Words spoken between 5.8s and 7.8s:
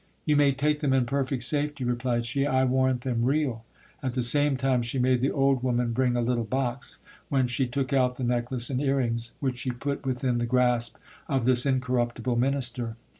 bring a little box, whence she